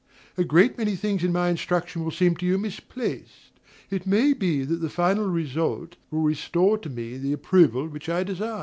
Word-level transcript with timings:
A 0.35 0.43
great 0.43 0.79
many 0.79 0.95
things 0.95 1.23
in 1.23 1.31
my 1.31 1.49
instruction 1.49 2.03
will 2.03 2.09
seem 2.09 2.35
to 2.37 2.45
you 2.47 2.57
misplaced: 2.57 3.51
it 3.91 4.07
may 4.07 4.33
be 4.33 4.63
that 4.65 4.77
the 4.77 4.89
final 4.89 5.27
result 5.27 5.95
will 6.09 6.23
restore 6.23 6.79
to 6.79 6.89
me 6.89 7.17
the 7.19 7.33
approval 7.33 7.87
which 7.87 8.09
I 8.09 8.23
desire. 8.23 8.59